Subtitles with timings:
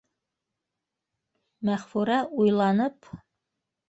[1.69, 2.15] Мәғфүрә
[2.45, 3.11] уйланып: